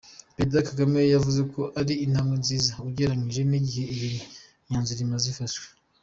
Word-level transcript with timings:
Perezida 0.35 0.67
Kagame 0.69 0.99
yavuze 1.13 1.41
ko 1.53 1.61
ari 1.79 1.93
intambwe 2.05 2.35
nziza 2.41 2.71
ugereranyije 2.87 3.41
n’igihe 3.45 3.85
iyi 3.95 4.11
myanzuro 4.67 4.99
imaze 5.07 5.25
ifashwe. 5.33 5.65